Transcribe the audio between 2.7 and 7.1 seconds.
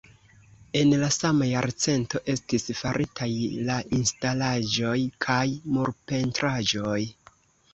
faritaj la instalaĵoj kaj murpentraĵoj.